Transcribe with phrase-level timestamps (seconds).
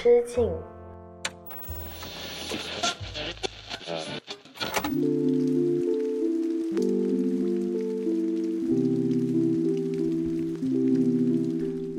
[0.00, 0.48] 之境。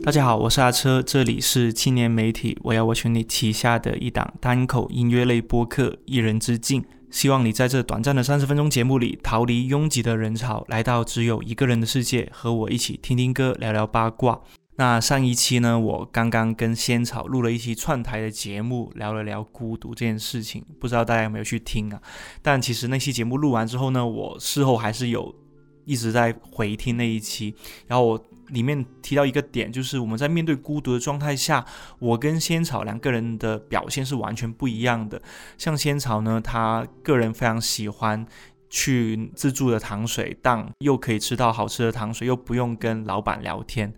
[0.01, 6.81] 大家好，我是阿车，这里是青年媒体我要我选你旗下的一档单口音乐类播客《一人之境》，
[7.11, 14.39] 希望你在这短暂的三十分钟节目里逃离拥挤的人潮，来到只有一个人的世界，和我一起听听歌，聊聊八卦。
[14.79, 22.01] 那上一期呢，我刚刚跟仙草录了一期串台的节目，聊了聊孤独这件事情，不知道大家有没有去听啊？
[22.41, 25.35] 但其实那期节目录完之后呢，我事后还是有
[25.83, 27.53] 一直在回听那一期，
[27.87, 28.25] 然后我。
[28.49, 31.63] 里面提到一个点，就是我们在面对孤独的状态下，
[31.99, 35.21] 我跟仙草两个人的表现是完全不一样的。
[35.55, 38.25] 像仙草呢，他个人非常喜欢
[38.69, 43.93] 去自助的糖水档，又可以吃到好吃的糖水，又不用跟老板聊天。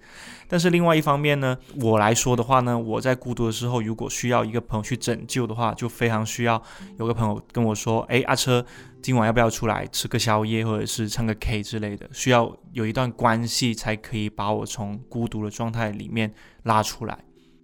[0.47, 6.61] 但是另外一方面呢，我来说的话呢，我在孤独的时候，如果需要一个朋友去拯救的话，就非常需要
[6.97, 8.65] 有个朋友跟我说：“哎，阿车，
[9.01, 17.17] 今晚要不要出来吃个宵夜，或者是唱个 K 之类的？”需要有一段关系才可以把我从孤独的状态里面拉出来。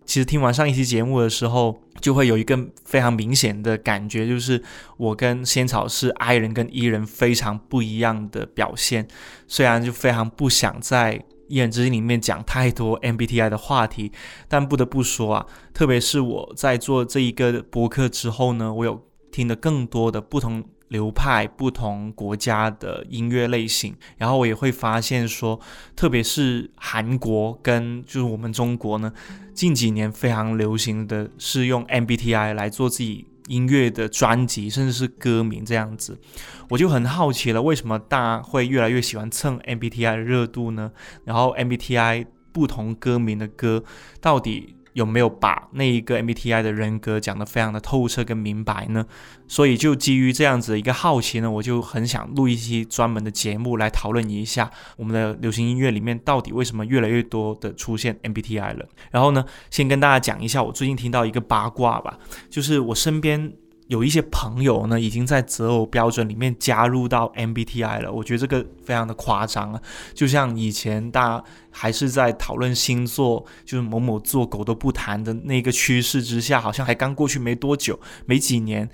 [0.08, 4.64] 其实听完上一期节目的时候，就会有一个非常明显的感觉，就是
[4.98, 9.08] 我跟仙草是 I 人跟 E 人非常不一样的表现。
[9.48, 11.24] 虽然就非常不想在。
[11.50, 14.12] 一人之境里面讲太多 MBTI 的话题，
[14.50, 25.60] 但不得不说啊，特别是我在做这一个博客之后呢，我有听了更多的不同流派、不同国家的音乐类型，然后我也会发现说，
[25.96, 29.12] 特别是韩国跟就是我们中国呢，
[29.54, 33.28] 近几年非常流行的是用 MBTI 来做自己。
[33.48, 36.20] 音乐的专辑，甚至是歌名这样子，
[36.68, 40.92] 我就很好奇了，为什么大家会越来越喜欢蹭 MBTI 的热度呢？
[41.24, 43.86] 然后 MBTI 不同歌名的歌，
[44.20, 44.76] 到底？
[44.98, 49.06] 有没有把那一个 MBTI 的人格讲得非常的透彻跟明白呢？
[49.48, 58.88] 所以就基于这样子的一个好奇呢，我就很想录一期专门的节目来讨论一下我们的流行音乐里面到底为什么越来越多的出现 MBTI 了。
[59.12, 62.18] 然后呢，先跟大家讲一下我最近听到一个八卦吧，
[62.50, 63.54] 就是我身边。
[63.88, 68.12] 有一些朋友呢，已经在择偶标准里面加入到 MBTI 了。
[68.12, 69.82] 我觉得这个非常的夸张啊，
[70.14, 78.90] 就像以前大家还是在讨论星座，就是某某座狗都不谈的那个趋势之下，好像还刚过去没多久，没几年。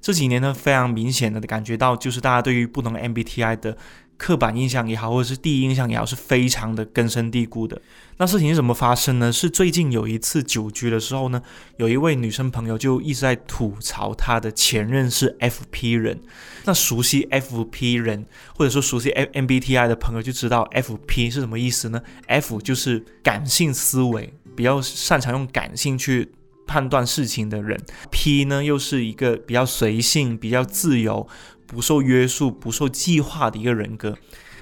[0.00, 3.76] 这几年呢，非常明显的感觉到，就是大家对于不同 MBTI 的。
[4.16, 7.80] 刻板印象也好，或者是第一印象也好，是非常的根深蒂固的。
[8.18, 9.30] 那事情是怎么发生呢？
[9.30, 11.42] 是最近有一次酒局的时候呢，
[11.76, 16.18] 有一位女生朋友就一直在吐槽她的前任是 FP 人。
[16.64, 26.32] 那熟悉 FP 人，或者说熟悉 MBTI 的朋友就知道 FP 是什么意思呢？F 就是感性思维，比较擅长用感性去
[26.66, 27.78] 判断事情的人
[28.10, 31.28] ；P 呢又是一个比较随性、比较自由。
[31.66, 34.16] 不受约束、不受计划的一个人格，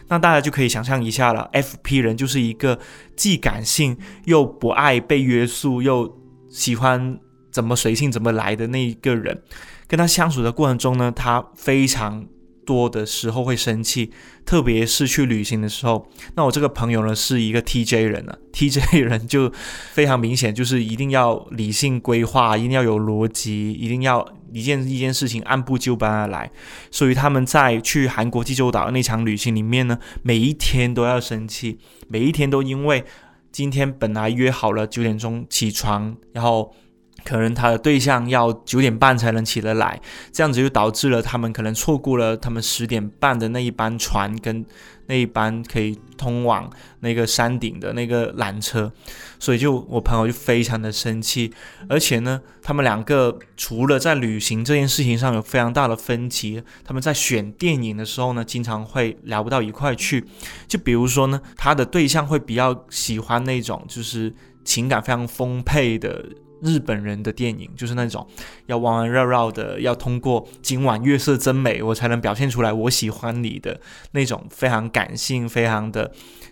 [0.08, 1.48] 那大家就可以想象一下了。
[1.52, 2.78] F.P 人就是一个
[3.16, 7.18] 既感性又不爱被约束，又喜欢
[7.50, 9.42] 怎么随性怎么来的那一个人。
[9.86, 12.26] 跟他相处的过程中呢，他非常。
[12.64, 14.10] 多的时候会生气，
[14.44, 16.06] 特别是去旅行的时候。
[16.34, 19.52] 那我这个朋友呢，是一个 TJ 人啊， TJ 人就
[19.92, 26.50] 非常明显，就是一定要理性规划，一定要有逻辑，一定要一件一件事情按部就班的来。
[26.90, 33.04] 所以他们在去韩国济州岛那场旅行里面呢，每一天都要生气，每一天都因为
[33.52, 36.74] 今天本来约好了九点钟起床，然后。
[37.24, 44.64] 可能他的对象要九点半才能起得来，这样子就导致了他们可能错过了他们十点半的那一班船跟
[45.06, 46.70] 那一班可以通往
[47.00, 48.90] 那个山顶的那个缆车，
[49.38, 51.52] 所以就我朋友就非常的生气，
[51.88, 60.24] 而且呢，他们两个除了在旅行这件事情上有非常大的分歧，他们在选电影的时候呢，经常会聊不到一块去。
[60.66, 64.32] 就比如说呢，他的对象会比较喜欢那种就是
[64.64, 66.24] 情感非常丰沛的。
[66.64, 68.26] 日本人的电影就是那种
[68.66, 73.78] 要弯弯绕绕的，要通过今晚月色真美，我才能表现出来我喜欢你的
[74.12, 76.10] 那种非常感性、非常的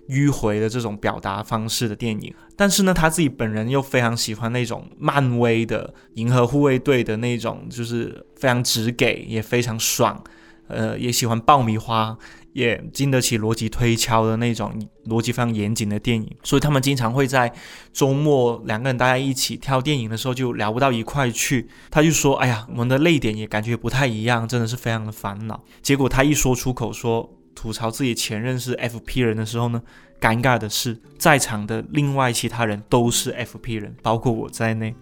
[0.08, 2.32] 迂回的这种表达方式的电影。
[2.54, 10.22] 但是呢，他自己本人又非常喜欢那种漫威的银河护卫队的那种，就是非常直给，也非常爽。
[10.68, 12.16] 呃，也喜欢爆米花。
[12.52, 14.72] 也经得起逻辑推敲的那种
[15.06, 17.52] 逻辑非常严谨的电影，所以他们经常会在
[17.92, 21.68] 周末两个人大家一起挑电影的时候就聊不到一块去。
[21.90, 29.82] 他就说：“哎呀，我们的泪点也感觉不太一样，真的是非常的烦恼。”结果他一说出口说吐槽自己前任是 FP 人的时候呢，
[30.20, 34.94] 尴尬的是在场的另外其他人都是 FP 人，包括我在内。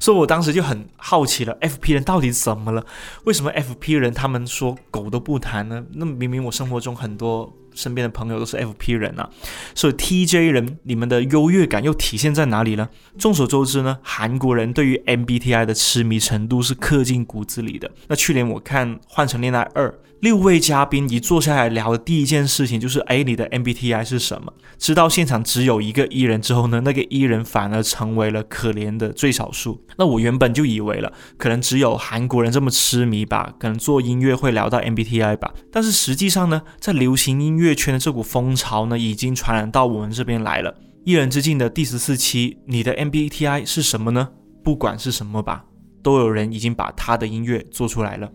[0.00, 2.84] 所以我当时就很好奇了，FP 人到底怎么了？
[3.24, 5.84] 为什么 FP 人他们说狗都不谈呢？
[5.92, 7.52] 那明明我生活中很多。
[7.74, 9.28] 身边的朋友都是 FP 人啊，
[9.74, 12.88] 所以 TJ 人你们的优越感又体现在哪里呢？
[13.18, 17.90] 众所周知呢，韩国人对于 MBTI 的痴迷程度是刻进骨子里的。
[18.08, 19.88] 那去年我看《换成恋爱二》，
[20.20, 24.52] 六位嘉宾一坐下来聊的第一件事情就是：哎，你的 MBTI 是什么？
[24.78, 29.84] 知道现场只有一个 E 人之后呢，那个 E 人反而成为了可怜的最少数。
[29.96, 35.52] 那我原本就以为了，可能只有韩国人这么痴迷吧，可能做音乐会聊到 MBTI 吧。
[35.70, 40.74] 但是实际上呢，在流行音乐乐圈的这股风潮呢，已经传染到我们这边来了。
[41.04, 44.28] 一人之境的第十四期，你的 MBTI 是什么呢？
[44.62, 45.64] 不管是什么吧，
[46.02, 48.30] 都有人已经把他的音乐做出来了。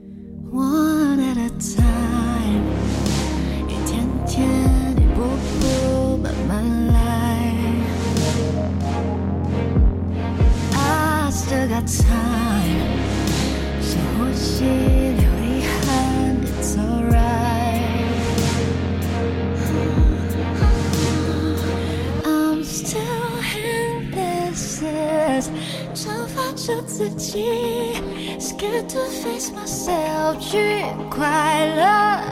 [26.57, 28.01] 着自己，
[28.39, 31.83] scared to face myself，去快乐，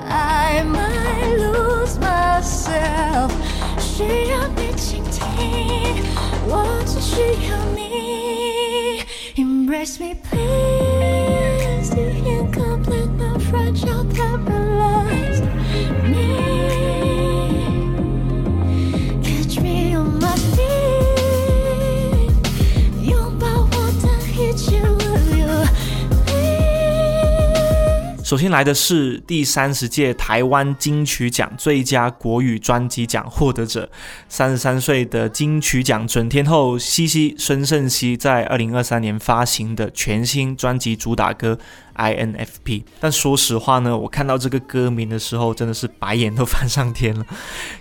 [0.08, 3.30] I might lose myself，
[3.78, 5.20] 需要你倾听，
[6.46, 9.02] 我只需要你，
[9.36, 14.55] embrace me please，you incomplete my fragile paralyzed
[28.27, 33.89] 首先来的是第三十届台湾金曲奖最佳国语专辑奖获得者，
[34.27, 41.57] 三十三岁的金曲奖准天后西西孙盛熙在二零二三年发行的全新专辑主打歌
[41.95, 42.83] INFP。
[42.99, 47.25] 但说实话呢，我看到这个歌名的时候，真的是白眼都翻上天了。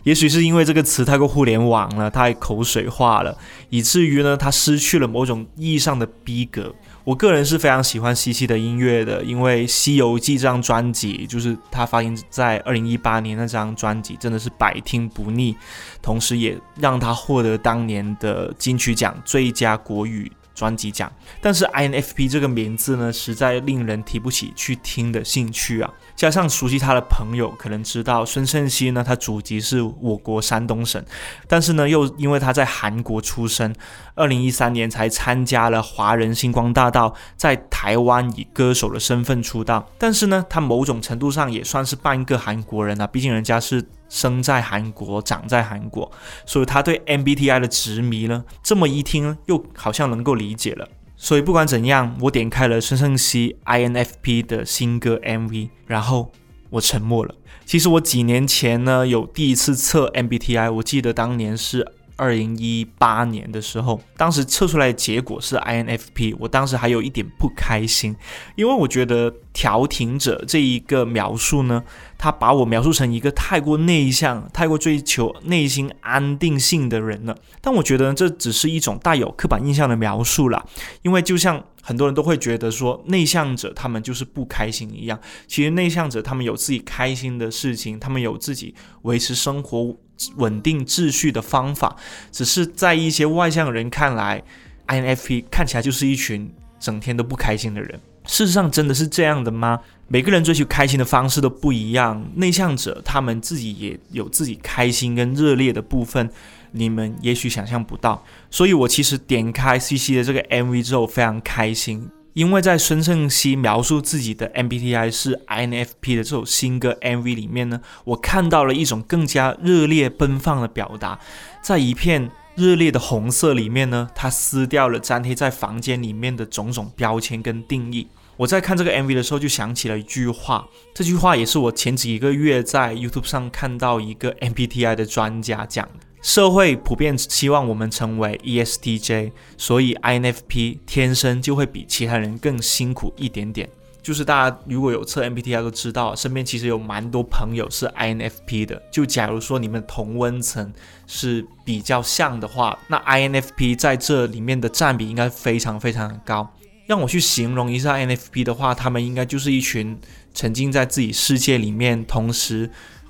[0.05, 3.37] 也许是因为这个词太过互联网了，太口水化了，
[3.71, 6.73] 以至于呢，它失去了某种意义上的逼格。
[7.07, 15.55] 我个人是非常喜欢西西的音乐的，因为《西游记》这张专辑，就是他发行在二零一八年那张专辑，真的是百听不腻，
[16.03, 20.33] 同时也让他获得当年的金曲奖最佳国语。
[20.57, 25.93] 专辑奖，但是 INFP 这个名字呢，实在令人提不起去听的兴趣啊。
[26.17, 31.05] 加上熟悉他的朋友可能知道，孙盛熙呢，他祖籍是我国山东省，
[31.47, 33.75] 但是呢，又因为他在韩国出生，
[34.15, 39.87] 二零一三年才参加了华人星光大道，在台湾以歌手的身份出道。
[39.99, 43.85] 但是呢，他某种程度上也算是半个韩国人啊，毕竟人家是。
[44.09, 46.09] 生在韩国，长在韩国，
[46.47, 50.87] 所以他对 MBTI 的执迷呢，这么一听又好像能够理解了。
[51.17, 56.33] 所以不管怎样，我点开了孙盛熙 INFP 的新歌 MV，然后
[56.71, 57.35] 我沉默了。
[57.65, 61.93] 其实我几年前呢有第一次测 MBTI，我记得当年是。
[62.17, 68.17] 二零一八年的时候，当时测出来的结果是 INFP，我当时还有一点不开心，
[68.55, 71.85] 因为我觉得调停者这一个描述呢，
[72.17, 77.37] 他把我描述成一个太过内向、太过追求内心安定性的人了。
[77.61, 80.65] 但我觉得这只是一种带有刻板印象的描述啦，
[81.03, 89.97] 因为就像很多人都会觉得说内向者他们就是不开心一样，其实内向者他们有自己开心的事情，他们有自己维持生活。
[90.37, 91.97] 稳定秩序的方法，
[92.33, 94.43] 只是在一些外向人看来
[94.87, 98.01] ，INFP 看起来就是一群整天都不开心的人。
[98.25, 99.79] 事实上，真的是这样的吗？
[100.09, 102.29] 每个人追求开心的方式都不一样。
[102.35, 106.29] 内向者他们自己也有自己开心跟热烈的部分，
[106.73, 108.25] 你们也许想象不到。
[108.51, 112.09] 所以我其实点开 CC 的这个 MV 之后，非常开心。
[112.37, 121.19] 因为在孙盛熙描述自己的 MBTI 是 INFP 的这首新歌 MV 里面呢，我看到了一种更加热烈奔放的表达，
[121.63, 128.07] 在一片热烈的红色里面呢，他撕掉了粘贴在房间里面的种种标签跟定义。
[128.37, 136.06] 我在看这个 MV 的时候，就想起了一句话，这句话也是我前几个月在 YouTube 上看到一个 MBTI 的专家讲的。
[136.27, 143.71] 社会普遍希望我们成为 ESTJ，所以 INFP 天生就会比其他人更辛苦一点点。
[144.03, 148.83] 就是大家如果有测 MBTI 都知道，身边其实有蛮多朋友是 INFP 的。
[148.91, 150.73] 就假如说你们同温层
[151.07, 156.53] 是比较像的话，那 INFP 在这里面的占比应该非常非常的高。
[156.87, 159.97] 让我去形容一下 INFP 的话，他们应该就是一群
[160.35, 162.69] 沉浸在自己世界里面，同时。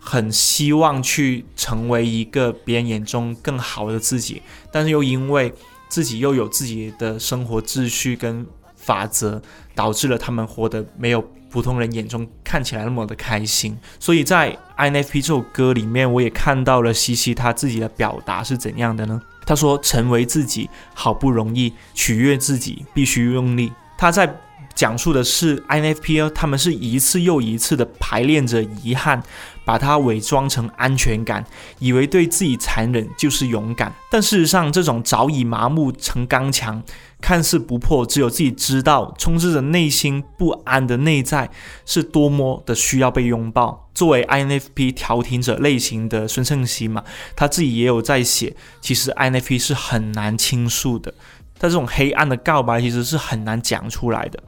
[0.08, 5.52] 很希望去成为一个别人眼中更好的自己，但是又因为
[5.88, 8.46] 自己又有自己的生活秩序跟
[8.76, 9.42] 法则，
[9.74, 11.20] 导致了他们活得没有
[11.50, 13.76] 普通人眼中看起来那么的开心。
[13.98, 19.20] 所以在 INFP 这首歌里面，我也看到了西西他自己的表达是怎样的呢？
[19.44, 24.36] 他说：“成为自己好不容易，取悦自己必须用力。”他在
[24.74, 29.22] 讲述的是 INFP，他们是一次又一次的排练着遗憾，
[29.66, 31.44] 把它伪装成安全感，
[31.80, 33.92] 以为对自己残忍就是勇敢。
[34.08, 36.80] 但事实上，这种早已麻木成刚强，
[37.20, 41.50] 看似不破，只有自己知道，充斥着内心不安的内在，
[41.84, 43.90] 是多么的需要被拥抱。
[43.92, 47.02] 作为 INFP 调停者类型的孙胜熙嘛，
[47.34, 51.12] 他自己也有在写，其实 INFP 是很难倾诉的，
[51.58, 54.40] 但这种黑暗的告白其实是很难讲出来的。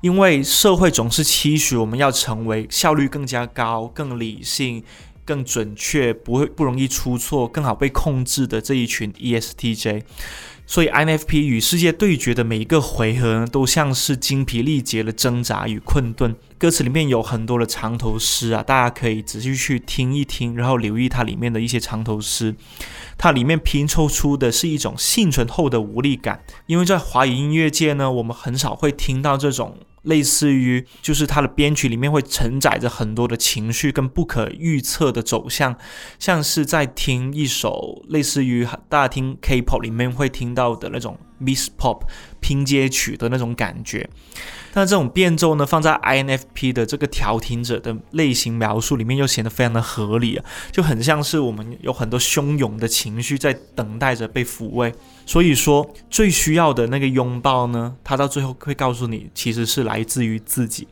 [0.00, 4.84] 因为社会总是期许我们要成为效率更加高、更理性、
[5.24, 10.02] 更准确、不会不容易出错、更好被控制的这一群 ESTJ，
[10.66, 16.36] 所以 INFP 与世界对决的每一个回合呢都像是精疲力竭的挣扎与困顿。
[16.58, 22.54] 歌词里面有很多的长头诗啊，大家可以仔细去听一听，然后留意它里面的一些长头诗。
[23.16, 29.76] 它里面拼凑出的是一种幸存后的无力感，因为在华语音乐界呢，我们很少会听到这种。
[30.08, 35.76] 类似于，就是它的编曲里面会承载着很多的情绪跟不可预测的走向，
[36.18, 42.02] 像是在听一首类似于大家听 K-pop 里面会听到的那种 Miss Pop
[42.40, 44.08] 拼接曲的那种感觉。
[44.72, 54.92] 但这种变奏呢，放在 INFP 的这个调停者的类型描述里面，又显得非常的合理啊，就很像是我们有很多汹涌的情绪在等待着被抚慰。
[55.26, 60.86] 所以说，最需要的那个拥抱呢，它到最后会告诉你，其实是来自于自己。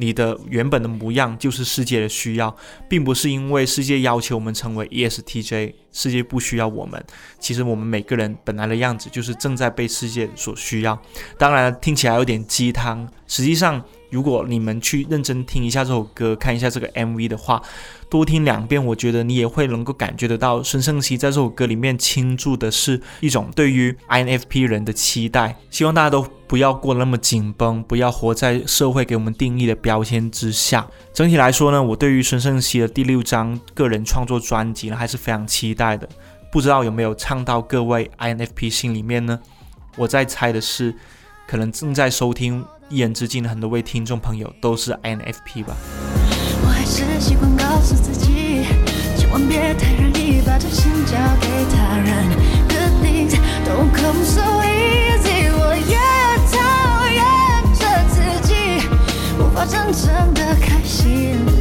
[0.00, 2.56] 你的原本的模样就是世界的需要，
[2.88, 7.04] 并不是因为世界要求我们成为 ESTJ，世界不需要我们。
[7.40, 10.96] 其实我们每个人本来的样子就是正在被世界所需要。
[11.36, 13.84] 当然，听起来有点鸡汤，实际上。
[14.10, 17.62] 如果你们去认真听一下这首歌，看一下这个 MV 的话，
[18.08, 25.56] 多听两遍，我觉得你也会能够感觉得到孙盛熙在这首歌里面倾注的是一种对于 INFP 人的期待。
[25.70, 30.86] 希望大家都不要过那么紧绷，不要活在社会给我们定义的标签之下。
[31.12, 36.08] 整体来说呢，我对于孙盛熙的第六张个人创作专辑呢，还是非常期待的。
[36.50, 39.38] 不知道有没有唱到各位 INFP 心里面呢？
[39.96, 40.94] 我在猜的是，
[41.46, 42.64] 可能正在收听。
[42.90, 45.76] 一言之尽的很多位听众朋友都是 INFP 吧。
[46.62, 48.64] 我还是习惯告诉自己，
[49.16, 52.28] 千万别太容易把真心交给他人。
[52.68, 55.98] Good things don't come so easy，我也
[56.50, 56.56] 讨
[57.12, 57.22] 厌
[57.74, 58.54] 着自己，
[59.38, 61.57] 无法真正的开心。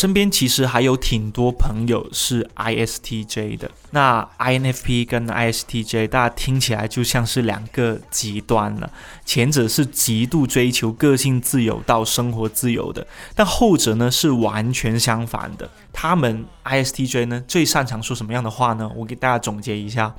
[0.00, 3.70] 身边其实还有挺多朋友是 ISTJ 的。
[3.90, 8.90] 那 INFP 跟 ISTJ，大家听起来就像是两个极端了。
[9.26, 15.68] 前者是极度追求个性自由到生活自由的，但后者呢是完全相反的。
[15.92, 18.90] 他们 ISTJ 呢最擅长说什么样的话呢？
[18.96, 20.14] 我给大家总结一下：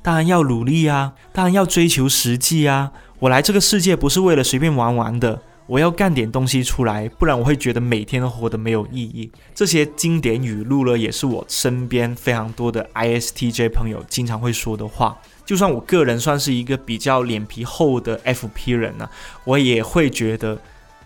[0.00, 2.92] 当然要努力啊，当然要追求实际啊。
[3.18, 5.42] 我来这个世界不是为了随便玩玩的。
[5.68, 9.30] 我要干点东西出来，不然我会觉得每天都活得没有意义。
[9.54, 15.16] 这些经典语录呢，也是我身边非常多的 ISTJ 朋友经常会说的话。
[15.44, 19.08] 就算我个人算是一个比较脸皮厚的 FP 人呢、
[19.44, 20.58] 我也会觉得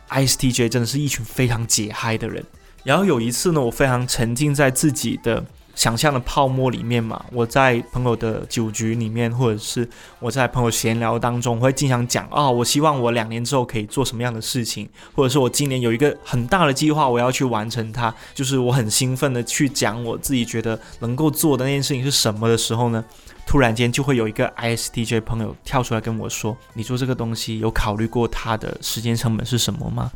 [0.08, 2.44] ISTJ 真的是一群非常解嗨的人。
[2.84, 5.44] 然后有一次呢，我非常沉浸在自己的
[5.82, 9.88] 想象的泡沫里面嘛，我在朋友的酒局里面，或者是
[10.20, 23.04] 我在朋友闲聊当中，会经常讲啊、我希望我两年之后可以做什么样的事情，或者是我今年有一个很大的计划，我要去完成它，就是我很兴奋的去讲我自己觉得能够做的那件事情是什么的时候呢，
[23.44, 30.12] 突然间就会有一个 ISTJ 朋友跳出来跟我说：“你做这个东西有考虑过它的时间成本是什么吗？”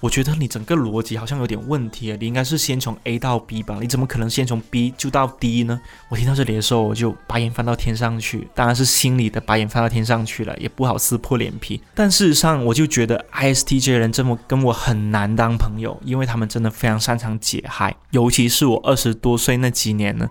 [0.00, 5.80] 我觉得你整个逻辑好像有点问题啊，你应该是先从 A 到 B 吧，你怎么可能先从 B 就到 D 呢？
[6.08, 11.80] 我听到这里的时候，我就把眼翻到天上去，当然是心里的把眼翻到天上去了，也不好撕破脸皮。
[11.94, 20.28] 但事实上，我就觉得 ISTJ 人这么跟我很难当朋友，因为他们真的非常擅长解嗨，尤其是我二十多岁那几年呢，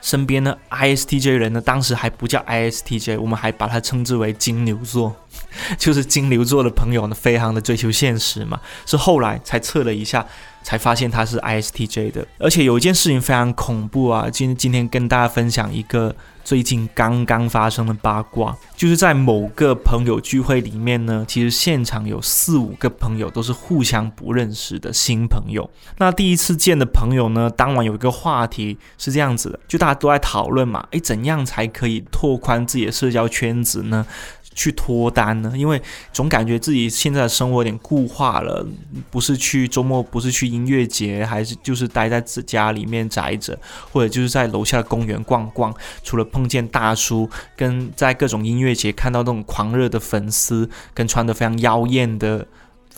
[0.00, 5.14] 身边的 ISTJ 人呢，当时还不叫 ISTJ，我们还把它称之为金牛座。
[5.78, 10.26] 就是金牛座的朋友呢，非常的追求现实嘛，是后后来才测了一下，
[10.62, 12.26] 才发现他是 ISTJ 的。
[12.38, 25.70] 而且有一件事情非常恐怖啊，今今天跟大家分享一个最近刚刚发生的八卦，就是在某个朋友聚会里面呢，其实现场有四五个朋友都是互相不认识的新朋友。
[25.96, 34.04] 那第一次见的朋友呢，当晚有一个话题是这样子的，就大家都在讨论嘛，诶，怎样才可以拓宽自己的社交圈子呢？
[34.58, 35.52] 去脱单呢？
[35.56, 35.80] 因为
[36.12, 38.66] 总感觉自己现在的生活有点固化了，
[39.08, 43.56] 不是去周末，不是去音乐节，还是就是待在自家里面宅着，
[43.92, 45.72] 或者就是在楼下的公园逛逛。
[46.02, 52.44] 除了碰见大叔，跟在各种音乐节看到那种狂热的粉丝，跟穿得非常妖艳的。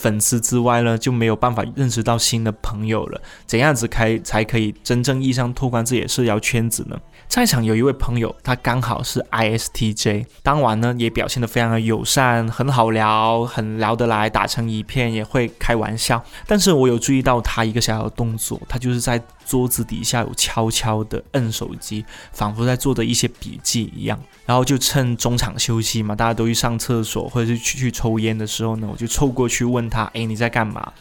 [0.00, 3.21] 粉丝之外呢，就没有办法认识到新的朋友了。
[3.45, 6.99] 怎样子开才可以真正意义上拓宽自己的社交圈子呢？
[7.28, 16.24] 在场有一位朋友，他刚好是 ISTJ，当晚呢也表现得非常的友善，很好聊，很聊得来，打成一片，也会开玩笑。
[16.46, 24.18] 但是我有注意到他一个小小的动作，他就是在桌子底下有悄悄的摁手机，仿佛在做的一些笔记一样。
[24.46, 30.92] 然后就趁中场休息嘛，大家都去上厕所或者是去去抽烟的时候呢，我就凑过去问他：“哎，你在干嘛？”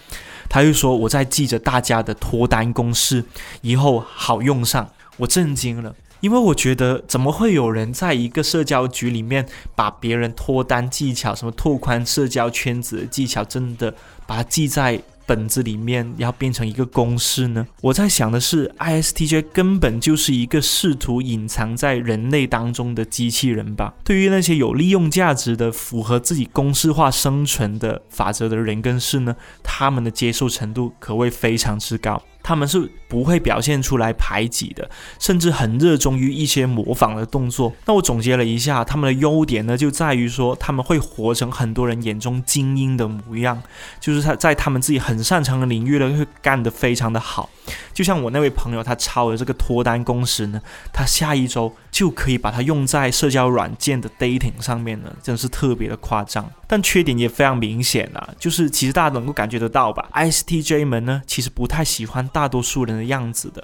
[0.49, 3.23] 他就说：“我在记着大家的脱单公式，
[3.61, 5.95] 以后好用上。”我震惊了。
[6.21, 13.93] 因为我觉得，怎么会有人在一个社交局里面把别人脱单技巧、什么拓宽社交圈子的技巧，真的
[14.27, 17.67] 把它记在本子里面，要变成一个公式呢？
[17.81, 23.93] 我在想的是，ISTJ 根本就是一个试图隐藏在人类当中的机器人吧？
[24.03, 32.19] 对于那些有利用价值的、符合自己公式化生存的法则的人跟事呢，他们的接受程度可谓非常之高。
[32.49, 37.71] 他们是不会表现出来排挤的，甚至很热衷于一些模仿的动作。
[37.85, 43.61] 那我总结了一下，他们的优点呢，就在于说他们会活成很多人眼中精英的模样，
[43.99, 47.51] 就是他在他们自己很擅长的领域呢，会干得非常的好。
[47.93, 50.59] 就像我那位朋友，他抄的这个脱单公式呢，
[50.91, 56.49] 他下一周就可以把它用在社交软件的 dating 上面呢，真的是特别的夸张。
[56.67, 63.63] 但缺点也非常明显啊，就是其实大家能够感觉得到吧，ISTJ 们呢，其实不太喜欢大多数人的样子的。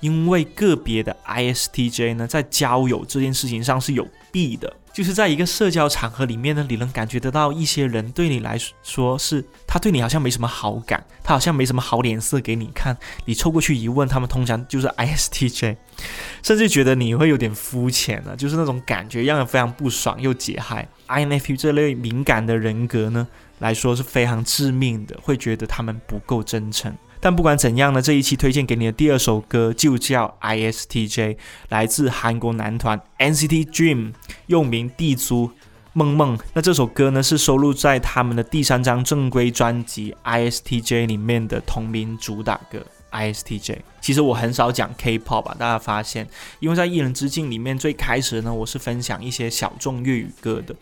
[0.00, 15.76] 因为个别的 ISTJ 呢，在交友这件事情上是有弊的，就是在一个社交场合里面呢，你能感觉得到一些人对你来说是他对你好像没什么好感，他好像没什么好脸色给你看，你凑过去一问，他们通常就是 ISTJ，
[16.42, 20.88] 甚至觉得你会有点肤浅了，就是那种感觉让人非常不爽又解嗨。
[21.06, 23.28] INFP 这类敏感的人格呢
[23.60, 26.92] 来说是非常致命的，会觉得他们不够真诚。
[27.24, 31.36] 但不管怎样呢，这一期推荐给你的第二首歌就叫 ISTJ，
[31.68, 34.12] 来自韩国男团 NCT Dream，
[34.46, 35.48] 又名地租
[35.92, 36.36] 梦梦。
[36.52, 42.84] 那这首歌呢是收录在他们的第三张正规专辑 ISTJ 里面的同名主打歌。
[43.12, 46.26] ISTJ，其实我很少讲 K-pop 吧，大家发现，
[46.60, 50.74] 因为在一人之境里面最开始呢，我是分享一些小众粤语歌的，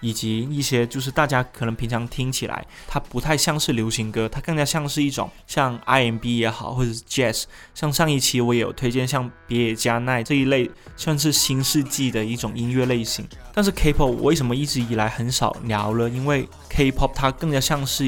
[0.00, 7.44] 以及一些就是大家可能平常听起来它不太像是流行歌，它更加像是一种像 R&B 也好，或者是 Jazz。
[7.74, 13.26] 像上一期我也有推荐像别野加奈这一类，算是新世纪的一种音乐类型。
[13.54, 16.08] 但是 K-pop 我为什么一直以来很少聊了？
[16.10, 18.04] 因为 K-pop 它更加像是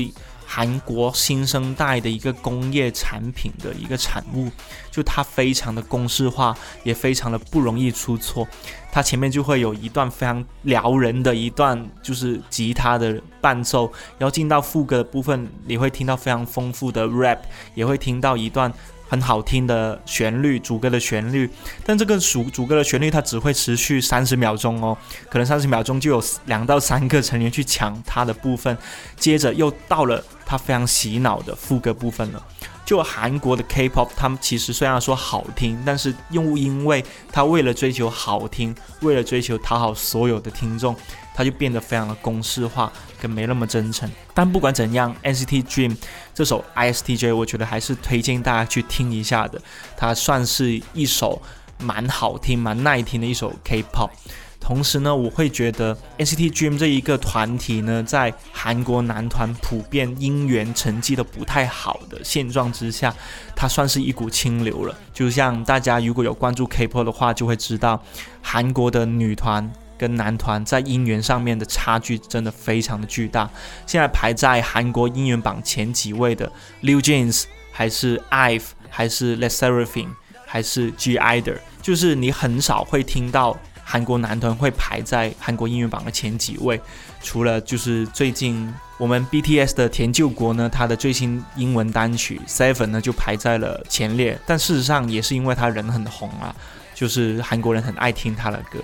[0.51, 4.51] 韩国新生代的一个工业产品的一个产物，
[4.91, 8.49] 就它非常的公式化，也非常的不容易出错。
[8.91, 17.41] 它前面就会有一段非常撩人的一段，就是吉他的伴奏，然后进到副歌的部分，你会听到非常丰富的 rap，
[17.75, 18.73] 也会听到一段
[19.09, 21.49] 很好听的旋律，主歌的旋律。
[21.85, 24.97] 但这个主主歌的旋律它只会持续三十秒钟哦，
[25.29, 28.77] 可能三十秒钟就有两到三个成员去抢它的部分，
[29.17, 32.43] 接着又到了它非常洗脑的副歌部分了。
[32.85, 40.97] 就韩国的 K-pop，他们其实虽然说好听，但是又因为他为了追求好听，为了追求讨好所有的听众，
[41.39, 44.11] 他就变得非常的公式化，跟没那么真诚。
[44.35, 45.97] 但不管怎样，NCT Dream
[46.35, 49.63] 这首 ISTJ，我觉得还是推荐大家去听一下的。
[49.97, 51.41] 它算是一首
[51.79, 54.11] 蛮好听、蛮耐听的一首 K-pop。
[54.59, 63.15] 同时呢，我会觉得 NCT Dream 这一个团体呢，在韩国男团普遍音源成绩都不太好的现状之下，
[63.55, 64.99] 它算是一股清流了。
[65.15, 68.03] 就像大家如果有关注 K-pop 的话，就会知道
[68.43, 73.51] 韩国的女团跟男团在音源上面的差距真的非常的巨大。
[73.87, 76.51] 现在排在韩国音源榜前几位的
[76.83, 80.09] l e w Jeans 还是 IVE 还是 Le Sserafim
[80.47, 83.59] 还是 G ider 就是你很少会听到。
[83.91, 86.79] 韩国男团会排在韩国音乐榜的前几位，
[87.23, 96.55] 除了就是最近我们 BTS 的田救国呢，他的最新英文单曲 Seven 呢就排在了前列，但事实上也是因为他人很红啊，
[96.95, 98.79] 就是韩国人很爱听他的歌。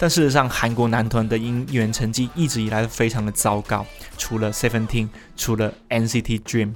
[0.00, 3.84] 但事实上，韩国男团的音源成绩一直以来都非常的糟糕，
[4.16, 6.72] 除了 Seventeen，除了 NCT Dream。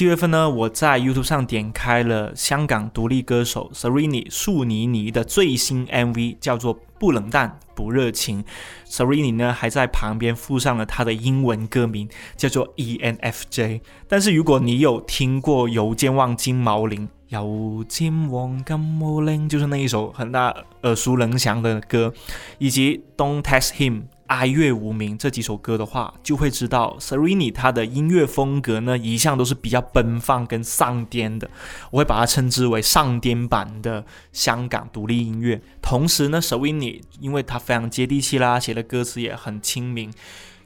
[0.00, 8.42] 七月份呢，我在 YouTube 上点开了香港独立歌手 Serrini 素妮妮的最新 MV，叫做《不冷淡不热情》。
[8.88, 13.82] Serrini 呢还在旁边附上了她的英文歌名，叫做 ENFJ。
[14.08, 22.14] 但是如果你有听过《邮件望金毛铃》，邮件望金毛铃就是那一首很大耳熟能详的歌，
[22.56, 24.04] 以及 Don't Text Him。
[24.30, 31.50] 哀乐无名这几首歌的话，就会知道 Serrini 她的音乐风格呢，一向都是比较奔放跟上颠的，
[31.90, 35.60] 我会把它称之为上颠版的香港独立音乐。
[35.82, 40.12] 同时呢，Serrini 因为她非常接地气啦，写的歌词也很亲民，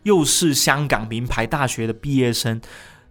[0.02, 2.60] 又是香港名牌大学的毕业生，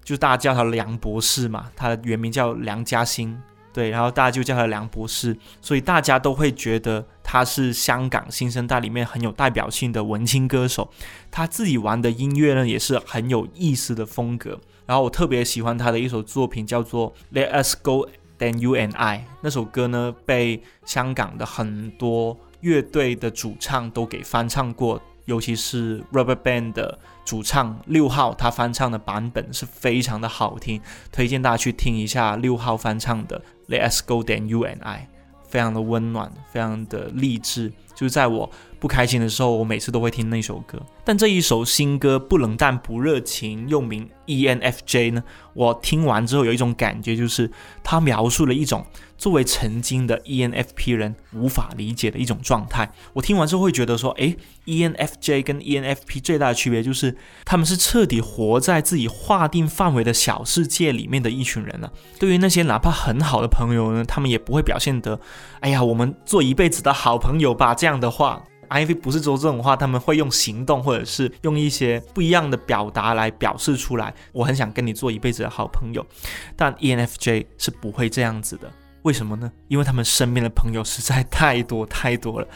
[0.04, 3.42] 就大家叫他梁博士嘛，他的原名叫梁嘉欣。
[3.74, 10.90] 对，然后大家就叫他梁博士，所以大家都会觉得他是香港新生代里面很有代表性的文青歌手。
[11.32, 14.60] 他自己玩的音乐呢，也是很有意思的风格。
[14.86, 18.08] 然后我特别喜欢他的一首作品，叫做《Let Us Go
[18.38, 19.18] Then You and I》。
[19.42, 25.02] 那首歌呢，被香港的很多乐队的主唱都给翻唱过。
[25.26, 30.82] 尤其是 Rubberband 的主唱六号，他翻唱的版本是非常的好听，
[31.12, 35.08] 推荐大家去听一下六号翻唱的《Let's Go Then You and I》，
[35.50, 37.72] 非常的温暖，非常的励志。
[37.96, 38.50] 就是在我
[38.84, 40.78] 不开心的时候，我每次都会听那首歌。
[41.06, 47.50] 但这一首新歌《不冷淡不热情》，又名 ENFJ 呢，我听完之后有一种感觉，就是
[47.82, 48.86] 它描述了一种
[49.18, 52.92] 作为曾经的 ENFP 人无法理解的一种状态。
[53.14, 57.16] 我听完之后会觉得说，诶 e n f j 跟 ENFP 最大的区别就是，
[57.46, 65.18] 他们是彻底活在自己划定范围的小世界里面的一群人了、对于那些哪怕很好的朋友呢，他们也不会表现得，
[65.62, 68.44] 哎呀，我们做一辈子的好朋友吧这样的话。
[68.74, 74.14] INFP 不是说这种话，他们会用行动或者是用一些不一样的表达来表示出来。
[74.32, 76.06] 我很想跟你做一辈子的好朋友，
[76.56, 78.72] 但 ENFJ 是不会这样子的。
[79.04, 79.52] 为什么呢？
[79.68, 82.48] 因为他们身边的朋友实在太多太多了，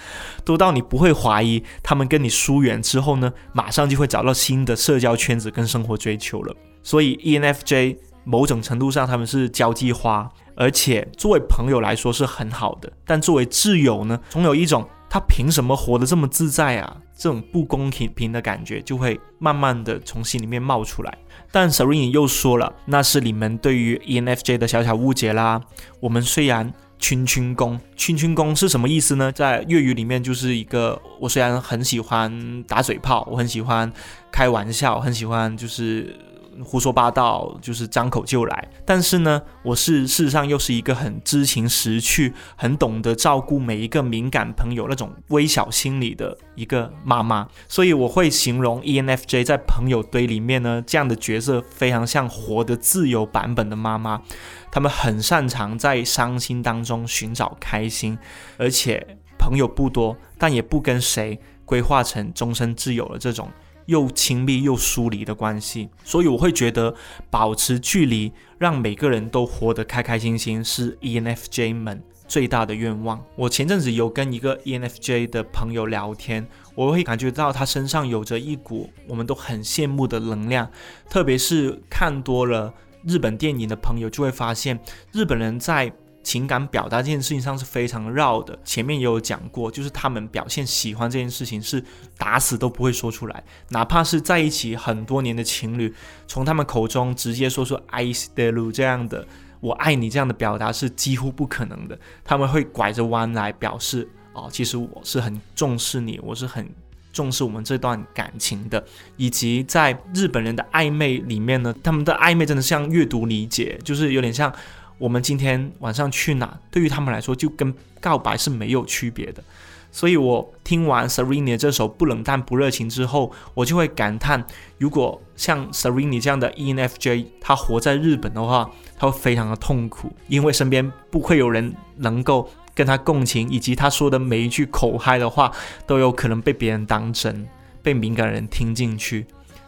[0.45, 6.55] 多到你不会怀疑他们跟你疏远之后呢，马上就会找到新的社交圈子跟生活追求了。
[6.81, 16.97] 所以 ENFJ 某种程度上他们是交际花，而且作为朋友来说是很好的，但作为挚友呢，总有一种他凭什么活得这么自在啊？
[17.17, 21.17] 这种不公平的感觉就会慢慢的从心里面冒出来。
[21.51, 25.59] 但 s e r e n 又说了，那是你们对于 E ENFJ 的小小误解啦。
[25.99, 29.31] 我们虽然群群攻，群群攻是什么意思呢？
[29.31, 33.91] 在粤语里面就是一个，我虽然很喜欢打嘴炮，我很喜欢
[34.31, 36.15] 开玩笑，很喜欢就是
[36.63, 38.69] 胡说八道，就是张口就来。
[38.85, 54.21] 但是呢，我是事实上又是一个很知情识趣、很懂得照顾每一个敏感朋友那种微小心理的一个妈妈，所以我会形容 ENFJ 在朋友堆里面呢，这样的角色非常像活得自由版本的妈妈。
[54.69, 58.17] 他们很擅长在伤心当中寻找开心，
[58.57, 63.49] 而且朋友不多，但也不跟谁规划成终身挚友的这种
[63.87, 65.89] 又亲密又疏离的关系。
[66.05, 66.95] 所以我会觉得
[67.29, 73.21] 保持距离，让每个人都活得开开心心，是 ENFJ 们最大的愿望。
[73.35, 80.69] 我前阵子有跟一个 ENFJ 的朋友聊天，我会感觉到他身上有着一股我们都很羡慕的能量，
[81.09, 82.73] 特别是看多了。
[83.05, 84.77] 日本电影的朋友就会发现，
[85.13, 85.89] 日本人在
[86.27, 88.59] 情感表达这件事情上是非常绕的。
[88.65, 91.81] 前面也有讲过，就是他们表现喜欢这件事情是
[92.17, 95.93] 打死都不会说出来，哪怕是在一起很多年的情侣，
[96.27, 99.25] 从他们口中直接说出 “I s t e l 这样的
[99.61, 101.97] “我爱你”这样的表达是几乎不可能的。
[102.25, 106.69] 他们会拐着弯来表示，哦，其实我是很重视你，我是很。
[107.13, 108.85] 重视我们这段感情的，
[109.15, 114.53] 以及在日本人的暧昧里面呢，他们的暧昧真的像阅读理解，就是有点像
[114.97, 119.43] 我们今天晚上去哪，对于他们来说就跟告白是没有区别的。
[119.91, 124.45] 所以我听完 Serena 这首《不冷淡不热情》之后，我就会感叹，
[124.77, 132.49] 如果像 Serena 这样的 ENFJ，他活在日本的话，他会非常的痛苦，因为身边不会有人能够。
[132.77, 135.51] 跟他共情，以及他說的每一句口嗨的話，
[135.87, 137.47] 都有可能被別人當真，
[137.81, 139.25] 被敏感人聽進去。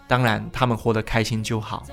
[0.07, 1.87] 當然，他們活得開心就好。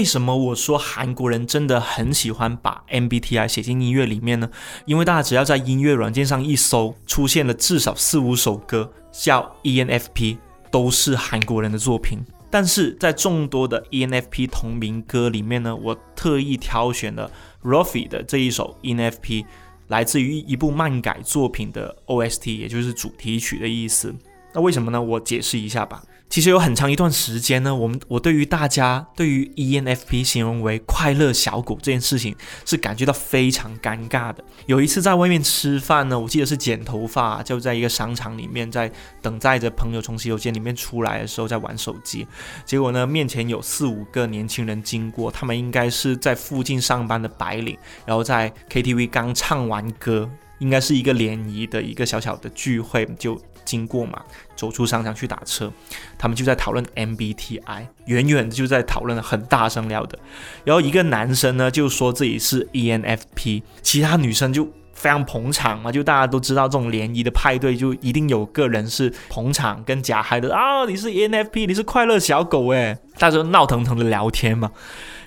[0.00, 4.48] 为什么我说韩国人真的很喜欢把 MBTI 写进音乐里面呢？
[4.86, 10.38] 因为大家只要在音乐软件上一搜，出现了至少四五首歌叫 ENFP，
[10.70, 12.18] 都是韩国人的作品。
[12.48, 17.30] 但是在众多的 ENFP 同名歌里面呢，我特意挑选了
[17.62, 19.44] Rofi 的这一首 ENFP，
[19.88, 24.14] 来自于一部漫改作品的 OST，也就是主题曲的意思。
[24.54, 25.02] 那为什么呢？
[25.02, 26.02] 我解释一下吧。
[26.30, 34.44] 其实有很长一段时间呢，我们我对于大家对于 ENFP 形容为快乐小狗这件事情是感觉到非常尴尬的。
[34.66, 38.90] 有一次在外面吃饭呢，我记得是剪头发，就在一个商场里面，在
[39.20, 42.24] 等待着朋友从洗手间里面出来的时候，在玩手机。
[42.64, 53.36] 结果呢，面前有四五个年轻人经过，他们应该是在附近上班的白领，然后在 KTV 刚唱完歌，应该是一个联谊的一个小小的聚会就。
[53.64, 54.22] 经过嘛，
[54.56, 55.72] 走出商场去打车，
[56.18, 60.18] 他们就在讨论 MBTI，远远就在讨论，很大声聊的。
[60.64, 74.70] 然后一个男生呢就说自己是 ENFP，其他女生就非常捧场嘛，就大家都知道这种联谊的派对就一定有个人是捧场跟假嗨的啊，你是 ENFP，你是快乐小狗诶，大家就闹腾腾的聊天嘛。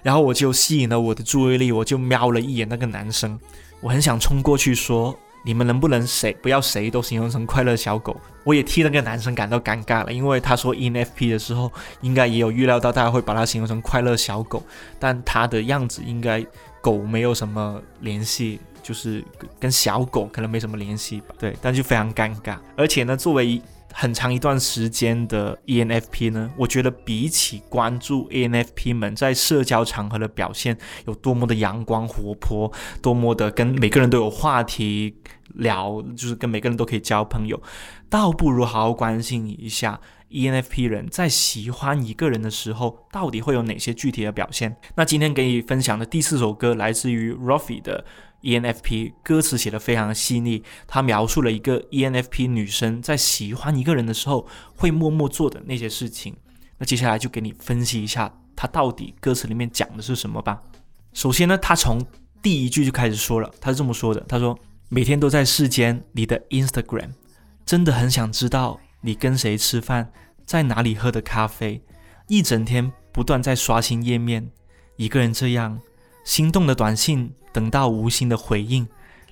[0.03, 3.39] 然后我就吸引了我的注意力，我就瞄了一眼那个男生，
[3.81, 5.17] 我很想冲过去说。
[5.43, 8.19] 你们能不能谁不要谁都形容成快乐小狗？
[8.43, 14.63] 我也替那个男生感到尴尬了，因为他说 ENFP 的时候，应该也有预料到大家会把他形容成快乐小狗，
[14.99, 16.45] 但他的样子应该
[16.81, 19.23] 狗没有什么联系，就是
[19.59, 21.35] 跟小狗可能没什么联系吧。
[21.39, 22.57] 对，但就非常尴尬。
[22.75, 23.61] 而且呢，作为
[23.95, 35.15] 很长一段时间的 ENFP 呢，我觉得比起关注 ENFP 们在社交场合的表现有多么的阳光活泼，多么的跟每个人都有话题
[35.53, 37.61] 聊，就是跟每个人都可以交朋友，
[38.09, 40.01] 倒不如好好关心一下
[40.31, 44.75] ENFP 人在喜欢一个人的时候，到底会有哪些具体的表现。
[44.95, 48.03] 那今天给你分享的第四首歌来自于 Rofi 的。
[48.43, 56.35] ENFP 歌词写的非常细腻，他描述了一个 ENFP 女生在喜欢一个人的时候会默默做的那些事情。
[56.77, 60.61] 那接下来就给你分析一下，他到底歌词里面讲的是什么吧。
[61.13, 62.05] 首先呢，他从
[62.41, 64.57] 第一句就开始说了，他是这么说的：他说
[64.89, 67.11] 每天都在世间你的 Instagram，
[67.65, 70.11] 真的很想知道你跟谁吃饭，
[70.45, 71.81] 在哪里喝的咖啡，
[72.27, 74.51] 一整天不断在刷新页面，
[74.97, 75.79] 一个人这样。
[76.25, 78.87] 心动的短信，等到无心的回应。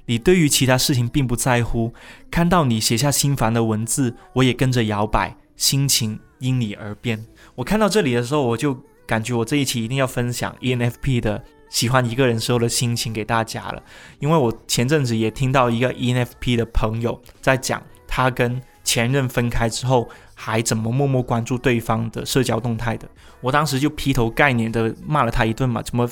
[0.05, 1.93] 你对于其他事情并不在乎，
[2.29, 7.25] 看到你写下心烦的文字，我也跟着摇摆，心情因你而变。
[7.55, 13.81] 我看到这里的时候，我就感觉我这一期一定要分享 ENFP 的喜欢一个人时候的心情给大家了，
[14.19, 23.07] 因为我前阵子也听到一个 ENFP 的朋友在讲，他跟前任分开之后，还怎么默默关注对方的社交动态的。
[23.39, 26.09] 我当时就劈头盖脸的骂了他一顿嘛，怎么？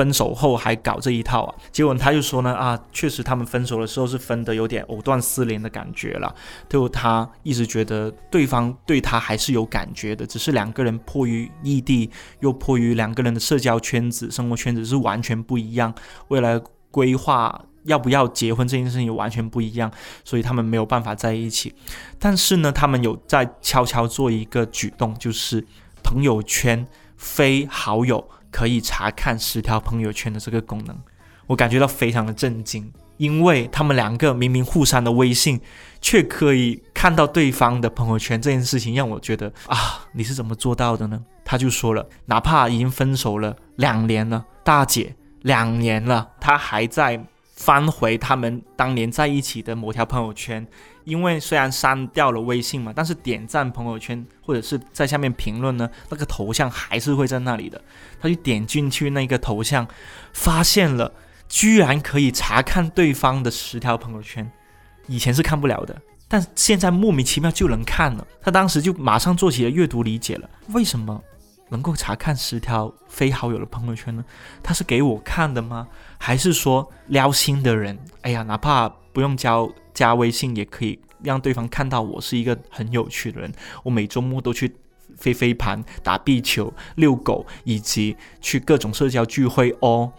[0.00, 1.54] 分手后还搞这一套啊？
[1.70, 6.34] 结果他就说呢啊，确实他们分手的时候是分的有点藕断丝连的感觉了。
[6.70, 12.10] 就他一直觉得对方对他还是有感觉的，只是两个人迫于异地，
[12.40, 15.94] 又迫于两个人的社交圈子、生活圈子是完全不一样，
[16.28, 16.58] 未来
[16.90, 19.92] 规划要不要结婚这件事情也完全不一样，
[20.24, 21.74] 所以他们没有办法在一起。
[22.18, 25.62] 但是呢，他们有在悄悄做一个举动，就是
[26.02, 26.86] 朋友圈
[27.18, 28.26] 非好友。
[28.50, 30.96] 可以查看十条朋友圈的这个功能，
[31.46, 35.60] 我感觉到非常的震惊，因为他们两个明明互删了微信，
[36.00, 41.20] 却可以看到对方的朋友圈，这件事情让我觉得啊，你是怎么做到的呢？
[41.44, 47.24] 他就说了，哪怕已经分手了两年了，大姐两年了，他还在
[47.60, 50.66] 翻回他们当年在一起的某条朋友圈。
[51.04, 57.80] 因为虽然删掉了微信嘛，但是点赞朋友圈或者是在下面评论呢，那个头像还是会在那里的。
[58.20, 59.86] 他就点进去那个头像，
[60.32, 61.12] 发现了
[61.48, 64.50] 居然可以查看对方的十条朋友圈，
[65.06, 68.26] 以前是看不了的，但现在莫名其妙就能看了。
[68.40, 71.20] 他当时就马上做起了阅读理解了，为什么
[71.70, 74.24] 能够查看十条非好友的朋友圈呢？
[74.62, 75.88] 他是给我看的吗？
[76.18, 77.98] 还是说撩心的人？
[78.20, 79.68] 哎呀，哪怕不用交。
[79.92, 83.52] 加微信也可以让对方看到我是一个很有趣的人。
[83.82, 84.74] 我每周末都去
[85.18, 90.10] 飞飞盘、打壁球、遛狗，以及去各种社交聚会哦。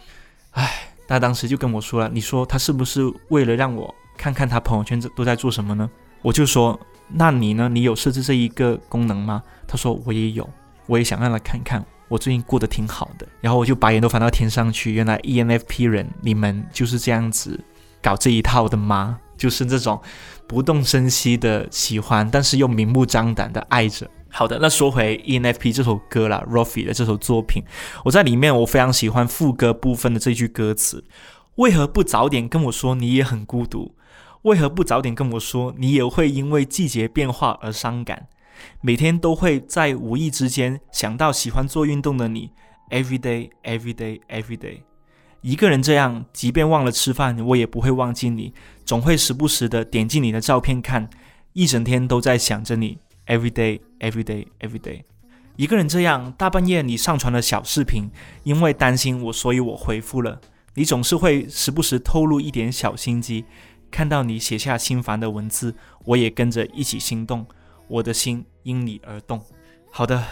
[0.52, 5.90] 唉，他当时就跟我说了：“你说他是不是为了让我看看他朋友圈都在做什么呢？”
[6.22, 7.68] 我就说：“那你呢？
[7.68, 10.48] 你有设置这一个功能吗？”他说：“我也有，
[10.92, 17.58] 我也想让他看看我最近过得挺好的。”然后我就把眼都翻到天上去，原来 ENFP 人你们就是这样子
[18.02, 19.18] 搞这一套的吗？
[19.38, 20.00] 就是这种
[20.46, 27.64] 不动声息的喜欢，但是又明目张胆的爱着好的，那说回 ENFP 这首歌啦 r o f i 的这首作品，
[28.04, 31.04] 我在里面我非常喜欢副歌部分的这句歌词：
[31.56, 33.96] 为何不早点跟我说你也很孤独？
[34.44, 38.28] 为何不早点跟我说你也会因为季节变化而伤感？
[38.82, 42.52] 每天都会在无意之间想到喜欢做运动的你
[42.90, 44.82] ，every day, every day, every day。
[45.42, 48.54] 一个人这样，即便忘了吃饭，我也不会忘记你，
[48.86, 51.10] 总会时不时的点进你的照片看，
[51.54, 55.02] 一整天都在想着你，every day, every day, every day。
[55.56, 58.10] 一个人这样，大半夜你上传了小视频，
[58.44, 60.40] 因为担心我，所以我回复了。
[60.76, 63.46] 你总是会时不时透露一点小心机，
[63.90, 67.46] 看到你写下心烦的文字，我也跟着一起心动，
[67.92, 69.44] 我的心因你而动。
[69.92, 70.24] 好的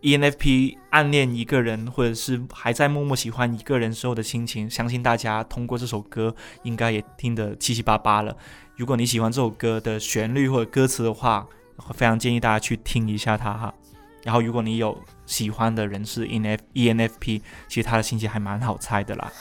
[0.00, 6.32] ，ENFP 暗恋一个人，或者是还在默默喜欢一个人时候的心情，相信大家通过这首歌
[6.62, 8.36] 应该也听得七七八八了。
[8.76, 11.44] 如果你喜欢这首歌的旋律或者歌词的话，
[11.92, 13.74] 非常建议大家去听一下它哈。
[14.22, 14.96] 然后，如果你有
[15.26, 19.32] 喜欢的人是 ENF ENFP，其实他的心情还蛮好猜的啦。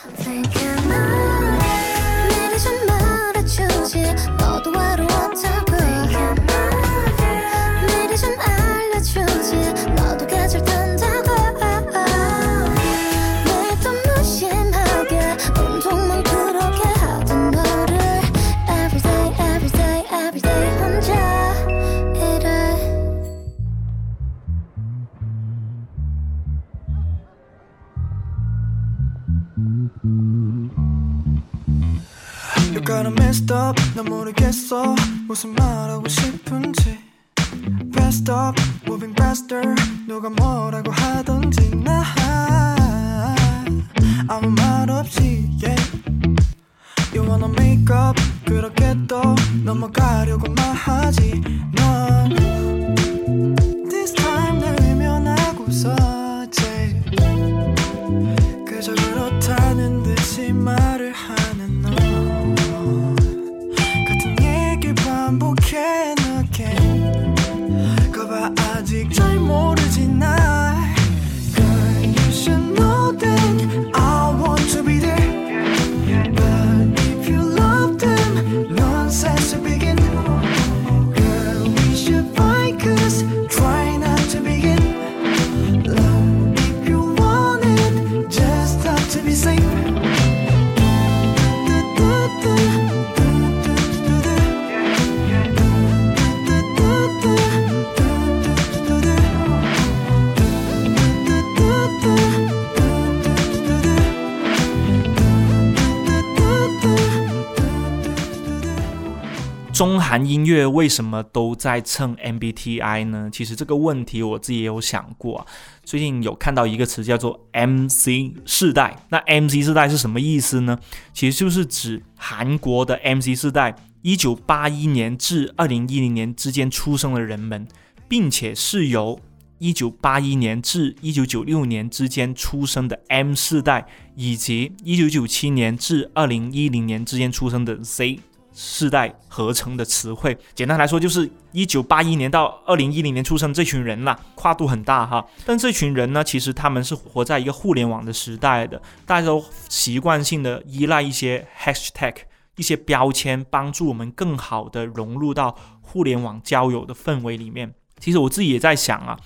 [109.79, 113.29] 中韩音乐为什么都在蹭 MBTI 呢？
[113.31, 115.45] 其实这个问题我自己也有想过、啊。
[115.85, 120.77] 最近有看到一个词叫做 MC 世代，那 MC 世代是什么意思呢？
[121.13, 127.65] 其实就是指韩国的 MC 世代，一九八一年至二零一零年之间出生的人们，
[128.09, 129.17] 并且是由
[129.59, 138.19] 一九八一年至一九九六年之间出生的 M 世代，以及一九九七年至二零一零年之间出生的 Z
[138.61, 140.37] 世代合成的词汇。
[140.53, 145.25] 简单来说，就是一九八一年到二零一零年出生这群人啦，跨度很大哈。
[145.45, 152.15] 但这群人呢，其实他们是活在一个互联网的时代的，大家都习惯性的依赖一些 hashtag。
[152.57, 157.73] 一些标签帮助我们更好的融入到互联网交友的氛围里面。
[157.99, 159.17] 其实我自己也在想啊，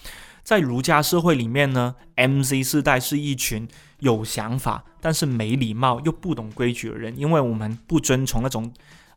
[0.43, 3.67] 在儒家社会里面呢，MC 世代是一群
[4.01, 8.71] 有想法但是没礼貌又不懂规矩的人，因为我们不遵从那种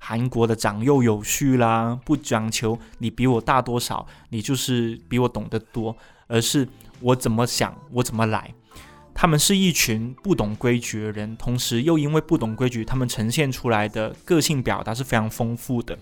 [0.09, 5.97] 韩国的长幼有序啦，不讲求你比我大多少，你就是比我懂得多，
[6.29, 6.69] 而是
[7.01, 8.55] 我怎么想我怎么来。
[9.13, 15.99] 他们是一群不懂规矩的人，同时又因为不懂规矩，他们呈现出来的个性表达是非常丰富的。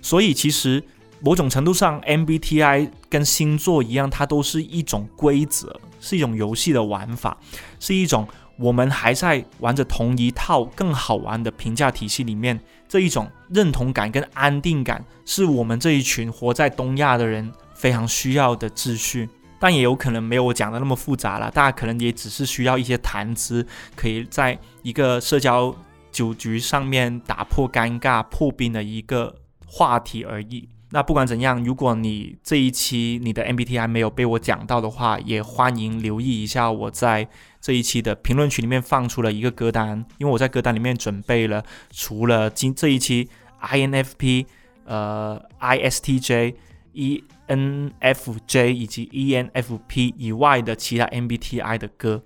[0.00, 0.82] 所以其实
[1.20, 7.36] 某种程度上，MBTI 跟星座一样，它都是一种规则，是一种游戏的玩法，
[7.78, 8.26] 是一种
[8.56, 12.58] 我们还在玩着同一套更好玩的评价体系里面，
[12.94, 19.28] 这一种认同感跟安定感，是我们这一群活在东亚的人非常需要的秩序。
[19.58, 23.66] 但也有可能没有我讲的那么复杂了，大家可能也只是需要一些谈资，
[23.96, 25.74] 可以在一个社交
[26.12, 29.34] 酒局上面打破尴尬、破冰的一个
[29.66, 30.68] 话题而已。
[30.94, 37.28] 那不管怎样，如果你这一期你的 MBTI 没有被我讲到的话，也欢迎留意一下我在
[37.60, 43.28] 这一期的评论区里面放出了一个歌单，因为我在歌单里面准备了除了今这一期
[43.60, 44.46] INFP、
[44.84, 46.54] 呃 ISTJ。
[46.94, 52.22] ENFJ 以及 ENFP 以外的其他 MBTI 的歌，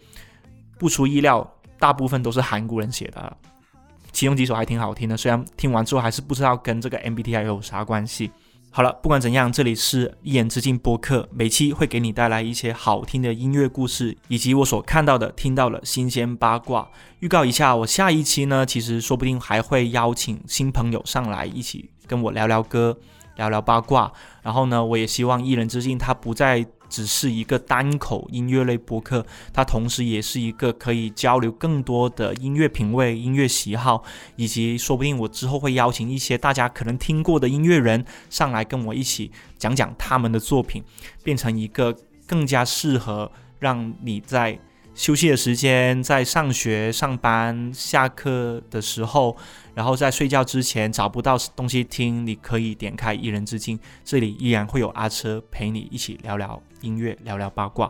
[0.78, 3.34] 不出意料，大部分都是韩国人写的，
[4.12, 5.16] 其中几首还挺好听的。
[5.16, 8.30] 虽然听完之后还是不知道跟这个 MBTI 有啥关系。
[8.70, 16.88] 好了，不管怎样，这里是一言之境播客，每期会给你带来一些好听的音乐故事，以及我所看到的、听到的新鲜八卦。
[17.20, 22.96] 预告一下，我下一期呢，其实说不定还会邀请新朋友上来一起跟我聊聊歌、
[23.36, 24.12] 聊聊八卦。
[24.42, 34.02] 然后呢，我也希望一人之境它不再只是一个单口音乐类播客，它同时也是一个可以交流更多的音乐品味、音乐喜好，
[34.36, 40.82] 以及说不定我之后会邀请一些大家可能听过的音乐人上来跟我一起讲讲他们的作品，
[41.22, 44.58] 变成一个更加适合让你在
[44.98, 49.36] 休息的时间，在上学、上班、下课的时候，
[49.72, 57.88] 然后在睡觉之前找不到东西听，你可以点开一人之境，这里依然会有阿车陪你一起聊聊音乐、聊聊八卦。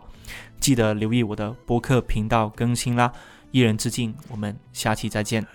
[0.61, 3.11] 记得留意我的播客频道更新啦！
[3.53, 5.47] 一人之境，我们下期再见。